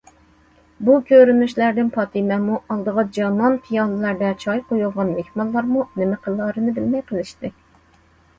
بۇ 0.85 0.93
كۆرۈنۈشلەردىن 1.09 1.91
پاتىمەمۇ، 1.97 2.57
ئالدىغا 2.75 3.03
جانان 3.19 3.59
پىيالىلەردە 3.67 4.33
چاي 4.45 4.63
قۇيۇلغان 4.71 5.13
مېھمانلارمۇ 5.19 5.85
نېمە 6.01 6.19
قىلارىنى 6.25 6.75
بىلمەي 6.81 7.07
قېلىشتى. 7.13 7.55